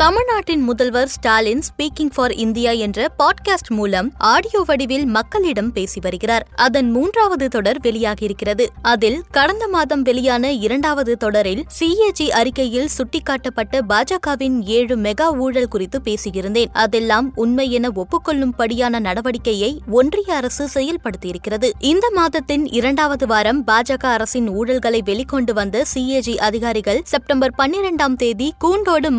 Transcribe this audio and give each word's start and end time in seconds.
தமிழ்நாட்டின் 0.00 0.62
முதல்வர் 0.62 1.08
Stalin 1.08 1.62
speaking 1.62 2.10
for 2.14 2.32
India 2.32 2.70
என்ற 2.70 3.06
பாட்காஸ்ட் 3.18 3.68
மூலம் 3.68 4.12
ஆடியோ 4.18 4.62
வடிவில் 4.66 5.06
மக்களிடம் 5.06 5.72
பேசி 5.72 6.00
வருகிறார். 6.02 6.46
அதன் 6.54 6.90
மூன்றாவது 6.90 7.48
தொடர் 7.48 7.78
வெளியாகியிருக்கிறது. 7.80 8.66
அதில் 8.82 9.22
கடந்த 9.30 9.68
மாதம் 9.68 10.02
வெளியான 10.02 10.52
இரண்டாவது 10.52 11.16
தொடரில் 11.16 11.64
சிஏஜி 11.80 12.28
அறிக்கையில் 12.28 12.88
சுட்டிக்காட்டப்பட்ட 12.98 13.80
பாஜகவின் 13.88 14.62
ஏழு 14.62 14.96
மெகா 14.96 15.36
ஊழல் 15.36 15.68
குறித்து 15.68 16.00
பேசியிருந்தேன். 16.04 16.66
அதெல்லாம் 16.72 17.32
உண்மை 17.34 17.70
என 17.70 17.88
ஒப்புக்கொள்ளும்படியான 17.88 19.00
நடவடிக்கையை 19.00 19.78
ஒன்றிய 19.90 20.34
அரசு 20.34 20.68
செயல்படுத்தியிருக்கிறது. 20.74 21.70
இந்த 21.78 22.10
மாதத்தின் 22.14 22.66
இரண்டாவது 22.66 23.26
வாரம் 23.26 23.66
பாஜக 23.66 24.06
அரசின் 24.06 24.50
ஊழல்களை 24.50 25.00
வெளிக்கொண்டு 25.04 25.52
வந்த 25.52 25.84
சிஏஜி 25.94 26.36
அதிகாரிகள் 26.36 27.00
செப்டம்பர் 27.04 27.54
பன்னிரெண்டாம் 27.58 28.16
தேதி 28.16 28.54
கூண்டோடு 28.58 29.10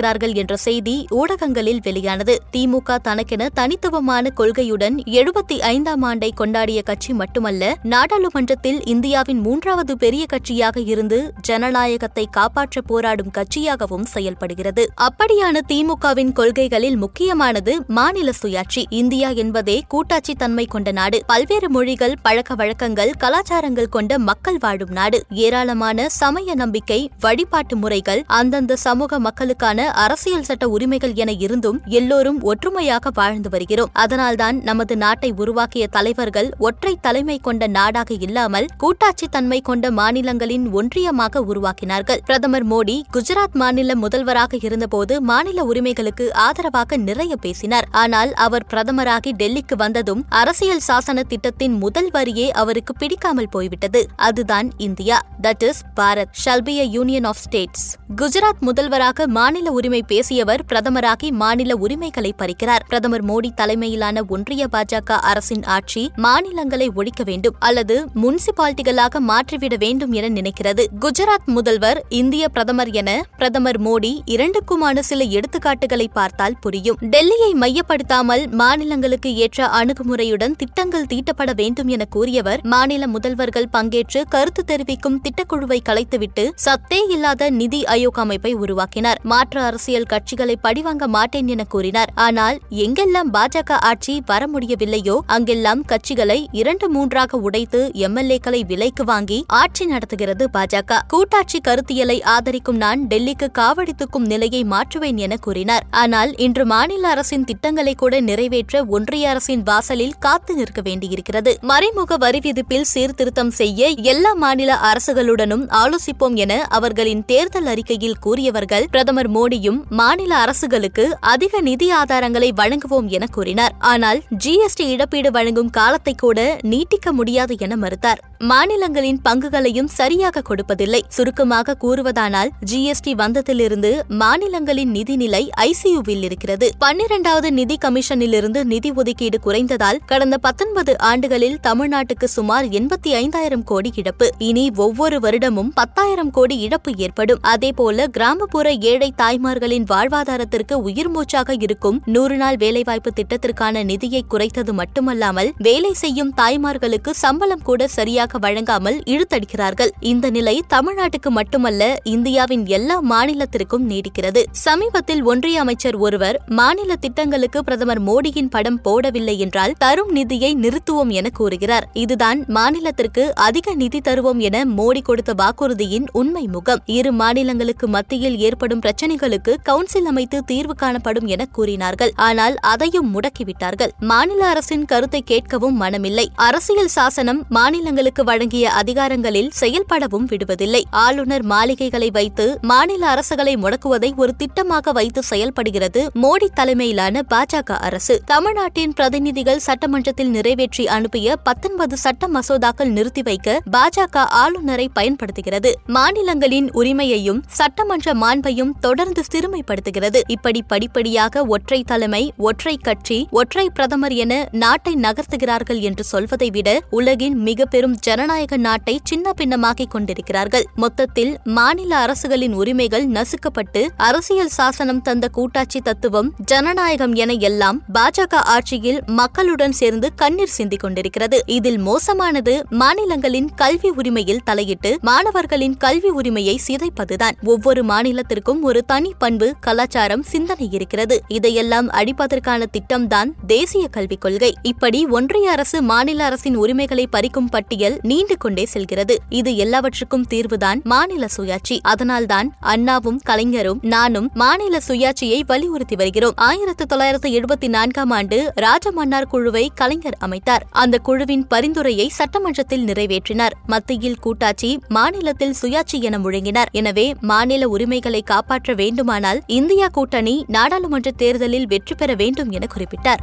மாற்றப்பட்டிருக்கிறார்கள் 0.00 0.34
என்ற 0.34 0.56
செய்தி 0.56 1.06
ஊடகங்களில் 1.10 1.80
வெளியானது. 1.82 2.42
திமுக 2.56 2.96
தனக்கென 2.96 3.48
தனித்துவமான 3.54 4.30
கொள்கையுடன் 4.30 5.02
எழுபத்தி 5.06 5.58
ஐந்தாம் 5.58 6.02
ஆண்டை 6.02 6.32
கொண்டாடிய 6.36 6.82
கட்சி 6.82 7.12
மட்டுமல்ல 7.12 7.74
நாடாளுமன்றத்தில் 7.82 8.84
இந்தியாவின் 8.84 9.40
மூன்றாவது 9.40 9.96
பெரிய 9.96 10.26
கட்சியாக 10.32 10.86
இருந்து 10.86 11.32
ஜனநாயகத்தை 11.40 12.26
காப்பாற்ற 12.30 12.80
போராடும் 12.80 13.30
கட்சியாகவும் 13.30 14.04
செயல்படுகிறது. 14.04 14.88
அப்படியான 15.00 15.60
திமுகவின் 15.68 16.32
கொள்கைகளில் 16.32 16.96
முக்கியமானது 16.96 17.82
மாநில 17.86 18.30
சுயாட்சி. 18.42 18.84
இந்தியா 18.88 19.28
என்பதே 19.30 19.82
கூட்டாட்சி 19.88 20.34
தன்மை 20.34 20.64
கொண்ட 20.64 20.92
நாடு. 20.92 21.22
பல்வேறு 21.26 21.70
மொழிகள் 21.70 22.16
பழக்க 22.22 22.54
வழக்கங்கள் 22.54 23.12
கலாச்சாரங்கள் 23.18 23.88
கொண்ட 23.88 24.18
மக்கள் 24.18 24.58
வாழும் 24.60 24.90
நாடு. 24.90 25.24
ஏராளமான 25.30 26.08
சமய 26.08 26.54
நம்பிக்கை 26.54 27.10
வழிபாட்டு 27.20 27.76
முறைகள் 27.76 28.24
அந்தந்த 28.26 28.76
சமூக 28.76 29.18
மக்களுக்கான 29.18 29.89
அரசியல் 29.92 30.42
சட்ட 30.42 30.68
உரிமைகள் 30.68 31.14
என 31.14 31.32
இருந்தும் 31.32 31.80
எல்லோரும் 31.84 32.42
ஒற்றுமையாக 32.42 33.10
வாழ்ந்து 33.14 33.50
வருகிறோம். 33.50 33.90
அதனால்தான் 33.92 34.62
நமது 34.62 34.96
நாட்டை 34.96 35.32
உருவாக்கிய 35.36 35.86
தலைவர்கள் 35.86 36.50
ஒற்றை 36.58 36.98
தலைமை 37.00 37.38
கொண்ட 37.38 37.66
நாடாக 37.66 38.14
இல்லாமல் 38.20 38.66
கூட்டாட்சி 38.78 39.26
தன்மை 39.26 39.60
கொண்ட 39.60 39.90
மாநிலங்களின் 39.90 40.74
ஒன்றியமாக 40.74 41.38
உருவாக்கினார்கள். 41.38 42.18
பிரதமர் 42.24 42.66
மோடி 42.66 43.02
குஜராத் 43.12 43.52
மாநில 43.52 43.94
முதல்வராக 43.94 44.58
இருந்தபோது 44.60 45.20
மாநில 45.20 45.64
உரிமைகளுக்கு 45.64 46.34
ஆதரவாக 46.34 46.96
நிறைய 46.96 47.36
பேசினார். 47.36 47.88
ஆனால் 47.90 48.32
அவர் 48.32 48.66
பிரதமராகி 48.70 49.32
டெல்லிக்கு 49.38 49.76
வந்ததும் 49.76 50.24
அரசியல் 50.28 50.80
சாசன 50.88 51.22
திட்டத்தின் 51.22 51.72
முதல் 51.72 52.10
வரியே 52.10 52.48
அவருக்கு 52.48 52.94
பிடிக்காமல் 52.94 53.48
போய்விட்டது. 53.48 54.06
அதுதான் 54.16 54.70
India. 54.76 55.22
That 55.42 55.68
is 55.68 55.82
Bharat. 55.96 56.32
Shall be 56.44 56.68
union 56.68 57.24
of 57.24 57.36
states. 57.36 57.96
Gujarat 58.16 58.58
முதல்வராக 58.60 59.26
மாநில 59.26 59.69
உரிமை 59.70 60.02
பேசியவர் 60.02 60.64
பிரதமராகி 60.68 61.30
மாநில 61.30 61.76
உரிமைகளை 61.76 62.34
பறிக்கிறார். 62.38 62.84
பிரதமர் 62.88 63.24
மோடி 63.24 63.50
தலைமையிலான 63.54 64.24
ஒன்றிய 64.28 64.66
பாஜக 64.72 65.12
அரசின் 65.12 65.64
ஆட்சி 65.64 66.10
மாநிலங்களை 66.16 66.90
ஒழிக்க 66.94 67.24
வேண்டும் 67.24 67.54
அல்லது 67.58 68.08
முனிசிபாலிட்டிகளாக 68.14 69.18
மாற்றிவிட 69.18 69.76
வேண்டும் 69.76 70.12
என 70.12 70.40
நினைக்கிறது. 70.40 70.86
குஜராத் 71.00 71.44
முதல்வர் 71.44 72.04
இந்திய 72.08 72.48
பிரதமர் 72.48 72.90
என 72.90 73.24
பிரதமர் 73.36 73.80
மோடி 73.80 74.18
இரண்டுக்குமான 74.26 74.98
சில 74.98 75.24
எடுத்துக்காட்டுகளை 75.24 76.06
பார்த்தால் 76.12 76.58
புரியும். 76.60 76.96
டெல்லியை 77.00 77.52
மையப்படுத்தாமல் 77.54 78.50
மாநிலங்களுக்கு 78.50 79.34
ஏற்ற 79.34 79.66
அணுகுமுறையுடன் 79.66 80.56
திட்டங்கள் 80.56 81.06
தீட்டப்பட 81.06 81.54
வேண்டும் 81.54 81.88
என 81.88 82.04
கூறியவர் 82.04 82.60
மாநில 82.62 83.06
முதல்வர்கள் 83.06 83.68
பங்கேற்று 83.72 84.22
கருத்து 84.28 84.64
தெரிவிக்கும் 84.64 85.20
திட்டக்குழுவை 85.22 85.78
கலைத்துவிட்டு 85.82 86.54
சத்தே 86.64 86.98
இல்லாத 87.08 87.50
நிதி 87.50 87.82
ஆயோக் 87.82 88.20
அமைப்பை 88.24 88.52
உருவாக்கினார். 88.52 89.20
மாற்று 89.22 89.59
அரசியல் 89.68 90.08
கட்சிகளை 90.12 90.56
பழிவாங்க 90.66 91.06
மாட்டேன் 91.16 91.48
என 91.54 91.64
கூறினார். 91.74 92.12
ஆனால் 92.26 92.58
எங்கெல்லாம் 92.84 93.30
பாஜக 93.36 93.78
ஆட்சி 93.90 94.14
வர 94.26 94.48
முடியவில்லையோ 94.54 95.16
அங்கெல்லாம் 95.36 95.82
கட்சிகளை 95.92 96.38
இரண்டு 96.60 96.88
மூன்றாக 96.88 97.38
உடைத்து 97.48 97.80
எம்எல்ஏக்களை 98.06 98.60
விலைக்கு 98.72 99.04
வாங்கி 99.04 99.38
ஆட்சி 99.60 99.84
நடத்துகிறது 99.84 100.46
பாஜக. 100.56 101.00
கூட்டாட்சி 101.12 101.60
கருத்தியலை 101.68 102.18
ஆதரிக்கும் 102.34 102.80
நான் 102.84 103.02
டெல்லிக்கு 103.12 103.48
காவடித்துக்கும் 103.60 104.28
நிலையை 104.32 104.62
மாற்றுவேன் 104.74 105.20
என 105.26 105.36
கூறினார். 105.46 105.86
ஆனால் 106.02 106.32
இன்று 106.46 106.64
மாநில 106.64 107.08
அரசின் 107.08 107.44
திட்டங்களை 107.44 107.94
கூட 107.94 108.20
நிறைவேற்ற 108.20 108.84
ஒன்றிய 108.96 109.28
அரசின் 109.28 109.62
வாசலில் 109.62 110.16
காத்து 110.18 110.52
நிற்க 110.54 110.80
வேண்டியிருக்கிறது. 110.80 111.52
மறைமுக 111.70 112.16
வரி 112.16 112.40
விதிப்பில் 112.44 112.88
சீர்திருத்தம் 112.92 113.52
செய்ய 113.60 113.88
எல்லா 114.12 114.32
மாநில 114.44 114.70
அரசுகளுடனும் 114.90 115.64
ஆலோசிப்போம் 115.82 116.36
என 116.44 116.52
அவர்களின் 116.78 117.24
தேர்தல் 117.24 117.68
அறிக்கையில் 117.72 118.18
கூறியவர்கள் 118.20 118.86
பிரதமர் 118.90 119.30
மோடி 119.30 119.49
மோடியும் 119.50 119.78
மாநில 119.90 120.32
அரசுகளுக்கு 120.36 121.04
அதிக 121.20 121.60
நிதி 121.60 121.86
ஆதாரங்களை 121.92 122.48
வழங்குவோம் 122.56 123.06
என 123.06 123.26
கூறினார். 123.26 123.74
ஆனால் 123.78 124.18
ஜிஎஸ்டி 124.44 124.84
இழப்பீடு 124.86 125.30
வழங்கும் 125.30 125.70
காலத்தை 125.70 126.14
கூட 126.14 126.40
நீட்டிக்க 126.62 127.12
முடியாது 127.12 127.54
என 127.58 127.76
மறுத்தார். 127.76 128.20
மாநிலங்களின் 128.38 129.18
பங்குகளையும் 129.28 129.88
சரியாக 129.96 130.42
கொடுப்பதில்லை. 130.48 131.00
சுருக்கமாக 131.08 131.76
கூறுவதானால் 131.82 132.52
ஜிஎஸ்டி 132.70 133.14
வந்ததிலிருந்து 133.22 133.90
மாநிலங்களின் 134.22 134.92
நிதிநிலை 134.92 135.42
ஐசியுவில் 135.60 136.22
இருக்கிறது. 136.22 136.68
பன்னிரண்டாவது 136.78 137.52
நிதி 137.52 137.78
கமிஷனிலிருந்து 137.84 138.62
நிதி 138.64 138.92
ஒதுக்கீடு 138.92 139.40
குறைந்ததால் 139.46 140.00
கடந்த 140.06 140.38
பத்தொன்பது 140.38 140.94
ஆண்டுகளில் 141.10 141.58
தமிழ்நாட்டுக்கு 141.62 142.28
சுமார் 142.36 142.68
எண்பத்தி 142.68 143.12
ஐந்தாயிரம் 143.22 143.64
கோடி 143.64 143.92
இழப்பு. 143.94 144.28
இனி 144.38 144.70
ஒவ்வொரு 144.76 145.18
வருடமும் 145.18 145.74
பத்தாயிரம் 145.74 146.30
கோடி 146.30 146.58
இழப்பு 146.58 146.92
ஏற்படும். 146.96 147.42
அதேபோல 147.42 148.06
கிராமப்புற 148.06 148.68
ஏழை 148.92 149.12
தாய் 149.16 149.38
தாய்மார்களின் 149.40 149.84
வாழ்வாதாரத்திற்கு 149.90 150.74
உயிர் 150.88 151.08
மூச்சாக 151.08 151.54
இருக்கும் 151.64 151.98
நூறு 152.14 152.34
நாள் 152.36 152.56
வேலைவாய்ப்பு 152.62 153.10
திட்டத்திற்கான 153.18 153.82
நிதியை 153.90 154.20
குறைத்தது 154.32 154.72
மட்டுமல்லாமல் 154.80 155.50
வேலை 155.66 155.92
செய்யும் 155.92 156.32
தாய்மார்களுக்கு 156.40 157.10
சம்பளம் 157.22 157.62
கூட 157.62 157.86
சரியாக 157.88 158.38
வழங்காமல் 158.38 158.98
இழுத்தடிக்கிறார்கள். 159.12 159.92
இந்த 160.10 160.30
நிலை 160.30 160.54
தமிழ்நாட்டுக்கு 160.74 161.30
மட்டுமல்ல 161.38 161.88
இந்தியாவின் 162.14 162.66
எல்லா 162.78 162.96
மாநிலத்திற்கும் 163.12 163.86
நீடிக்கிறது. 163.92 164.42
சமீபத்தில் 164.64 165.22
ஒன்றிய 165.22 165.60
அமைச்சர் 165.60 165.98
ஒருவர் 166.06 166.38
மாநில 166.60 166.96
திட்டங்களுக்கு 166.96 167.62
பிரதமர் 167.64 168.02
மோடியின் 168.02 168.52
படம் 168.56 168.80
போடவில்லை 168.84 169.36
என்றால் 169.46 169.76
தரும் 169.78 170.12
நிதியை 170.18 170.52
நிறுத்துவோம் 170.66 171.14
என 171.20 171.32
கூறுகிறார். 171.40 171.88
இதுதான் 172.04 172.40
மாநிலத்திற்கு 172.58 173.26
அதிக 173.48 173.76
நிதி 173.84 174.02
தருவோம் 174.10 174.42
என 174.50 174.64
மோடி 174.76 175.04
கொடுத்த 175.10 175.32
வாக்குறுதியின் 175.42 176.08
உண்மை 176.12 176.46
முகம். 176.58 176.84
இரு 176.98 177.12
மாநிலங்களுக்கு 177.22 177.88
மத்தியில் 177.88 178.38
ஏற்படும் 178.50 178.84
பிரச்சனைகள் 178.86 179.28
பிரச்சினைகளுக்கு 179.30 179.52
கவுன்சில் 179.62 180.08
அமைத்து 180.10 180.38
தீர்வு 180.44 180.74
காணப்படும் 180.74 181.26
என 181.26 181.42
கூறினார்கள். 181.56 182.12
ஆனால் 182.28 182.54
அதையும் 182.72 183.08
முடக்கிவிட்டார்கள். 183.14 183.92
மாநில 184.10 184.40
அரசின் 184.48 184.84
கருத்தை 184.84 185.20
கேட்கவும் 185.30 185.76
மனமில்லை. 185.82 186.26
அரசியல் 186.34 186.92
சாசனம் 186.96 187.40
மாநிலங்களுக்கு 187.48 188.24
வழங்கிய 188.24 188.66
அதிகாரங்களில் 188.80 189.50
செயல்படவும் 189.60 190.26
விடுவதில்லை. 190.32 190.82
ஆளுநர் 191.04 191.44
மாளிகைகளை 191.44 192.10
வைத்து 192.10 192.46
மாநில 192.62 193.02
அரசுகளை 193.14 193.54
முடக்குவதை 193.64 194.10
ஒரு 194.16 194.32
திட்டமாக 194.42 194.92
வைத்து 194.92 195.22
செயல்படுகிறது 195.22 196.00
மோடி 196.22 196.48
தலைமையிலான 196.54 197.24
பாஜக 197.34 197.70
அரசு. 197.88 198.16
தமிழ்நாட்டின் 198.24 198.92
பிரதிநிதிகள் 198.92 199.64
சட்டமன்றத்தில் 199.68 200.30
நிறைவேற்றி 200.30 200.86
அனுப்பிய 200.88 201.36
பத்தொன்பது 201.36 201.96
சட்ட 201.96 202.28
மசோதாக்கள் 202.28 202.94
நிறுத்தி 202.96 203.22
வைக்க 203.22 203.48
பாஜக 203.76 204.16
ஆளுநரை 204.42 204.88
பயன்படுத்துகிறது. 204.88 205.72
மாநிலங்களின் 205.86 206.68
உரிமையையும் 206.72 207.42
சட்டமன்ற 207.60 208.14
மாண்பையும் 208.14 208.74
தொடர்ந்து 208.80 209.19
சிறுமைப்படுத்துகிறது. 209.32 210.20
இப்படி 210.26 210.62
படிப்படியாக 210.62 211.44
ஒற்றை 211.44 211.82
தலைமை 211.82 212.32
ஒற்றை 212.36 212.76
கட்சி 212.76 213.28
ஒற்றை 213.30 213.70
பிரதமர் 213.70 214.12
என 214.12 214.48
நாட்டை 214.52 214.94
நகர்த்துகிறார்கள் 214.94 215.80
என்று 215.80 216.04
சொல்வதை 216.04 216.50
விட 216.50 216.80
உலகின் 216.90 217.36
மிக 217.38 217.64
பெரும் 217.64 217.96
ஜனநாயக 217.98 218.56
நாட்டை 218.56 219.00
சின்ன 219.04 219.32
பின்னமாக்கிக் 219.36 219.90
கொண்டிருக்கிறார்கள். 219.90 220.64
மொத்தத்தில் 220.74 221.38
மாநில 221.44 221.96
அரசுகளின் 221.96 222.52
உரிமைகள் 222.52 223.06
நசுக்கப்பட்டு 223.08 223.88
அரசியல் 223.96 224.48
சாசனம் 224.48 225.02
தந்த 225.02 225.28
கூட்டாட்சி 225.28 225.80
தத்துவம் 225.80 226.34
ஜனநாயகம் 226.44 227.14
என 227.14 227.32
எல்லாம் 227.32 227.82
பாஜக 227.94 228.34
ஆட்சியில் 228.34 229.00
மக்களுடன் 229.06 229.72
சேர்ந்து 229.72 230.14
கண்ணீர் 230.14 230.48
சிந்திக் 230.48 230.80
கொண்டிருக்கிறது. 230.80 231.42
இதில் 231.46 231.78
மோசமானது 231.78 232.64
மாநிலங்களின் 232.70 233.50
கல்வி 233.54 233.90
உரிமையில் 233.90 234.42
தலையிட்டு 234.44 234.98
மாணவர்களின் 235.00 235.76
கல்வி 235.76 236.08
உரிமையை 236.08 236.60
சிதைப்பதுதான். 236.68 237.36
ஒவ்வொரு 237.44 237.84
மாநிலத்திற்கும் 237.84 238.60
ஒரு 238.60 238.84
தனி 238.84 239.09
தனி 239.10 239.18
பண்பு 239.18 239.54
கலாச்சாரம் 239.60 240.22
சிந்தனை 240.22 240.68
இருக்கிறது. 240.70 241.22
இதையெல்லாம் 241.28 241.90
அடிப்பதற்கான 241.90 242.64
திட்டம்தான் 242.72 243.32
தேசிய 243.46 243.88
கல்விக் 243.88 244.20
கொள்கை. 244.20 244.54
இப்படி 244.62 245.06
ஒன்றிய 245.06 245.50
அரசு 245.50 245.82
மாநில 245.82 246.24
அரசின் 246.24 246.56
உரிமைகளை 246.56 247.08
பறிக்கும் 247.12 247.48
பட்டியல் 247.50 247.98
நீண்டு 248.02 248.36
கொண்டே 248.36 248.64
செல்கிறது. 248.64 249.18
இது 249.28 249.56
எல்லாவற்றுக்கும் 249.56 250.26
தீர்வுதான் 250.30 250.82
மாநில 250.82 251.26
சுயாட்சி. 251.36 251.78
அதனால்தான் 251.82 252.54
அண்ணாவும் 252.60 253.20
கலைஞரும் 253.24 253.78
நானும் 253.82 254.30
மாநில 254.34 254.78
சுயாட்சியை 254.88 255.40
வலியுறுத்தி 255.46 255.96
வருகிறோம். 255.96 256.32
ஆயிரத்தி 256.36 256.84
தொள்ளாயிரத்தி 256.84 257.42
எழுபத்தி 257.42 257.68
நான்காம் 257.68 258.10
ஆண்டு 258.10 258.52
ராஜமன்னார் 258.54 259.26
குழுவை 259.26 259.70
கலைஞர் 259.74 260.18
அமைத்தார். 260.20 260.62
அந்த 260.70 260.98
குழுவின் 260.98 261.46
பரிந்துரையை 261.46 262.08
சட்டமன்றத்தில் 262.08 262.84
நிறைவேற்றினார். 262.84 263.56
மத்தியில் 263.66 264.18
கூட்டாட்சி 264.18 264.80
மாநிலத்தில் 264.88 265.54
சுயாட்சி 265.62 266.00
என 266.00 266.18
முழங்கினார். 266.18 266.70
எனவே 266.70 267.14
மாநில 267.20 267.68
உரிமைகளை 267.68 268.22
காப்பாற்ற 268.22 268.74
வேண்டும் 268.74 268.99
வேண்டுமானால் 269.00 269.38
இந்தியா 269.58 269.86
கூட்டணி 269.88 270.32
நாடாளுமன்ற 270.46 271.10
தேர்தலில் 271.22 271.66
வெற்றி 271.66 271.94
பெற 271.94 272.10
வேண்டும் 272.14 272.50
என 272.50 272.66
குறிப்பிட்டார். 272.74 273.22